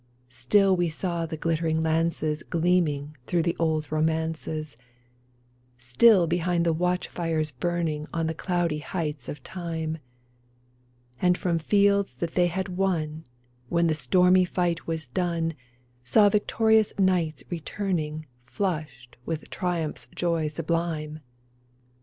Still 0.29 0.75
we 0.75 0.89
saw 0.89 1.27
the 1.27 1.37
glittering 1.37 1.83
lances 1.83 2.41
Gleaming 2.41 3.15
through 3.27 3.43
the 3.43 3.55
old 3.59 3.91
romances, 3.91 4.75
Still 5.77 6.25
beheld 6.25 6.63
the 6.63 6.73
watch 6.73 7.07
fires 7.07 7.51
burning 7.51 8.07
On 8.11 8.25
the 8.25 8.33
cloudy 8.33 8.79
heights 8.79 9.29
of 9.29 9.43
Time; 9.43 9.99
And 11.21 11.37
from 11.37 11.59
fields 11.59 12.15
that 12.15 12.33
they 12.33 12.47
had 12.47 12.77
won, 12.77 13.25
When 13.69 13.85
the 13.85 13.93
stormy 13.93 14.43
fight 14.43 14.87
was 14.87 15.07
done, 15.07 15.53
Saw 16.03 16.29
victorious 16.29 16.93
knights 16.97 17.43
returning 17.51 18.25
Flushed 18.47 19.17
with 19.27 19.51
triumph's 19.51 20.07
joy 20.15 20.47
sublime 20.47 21.19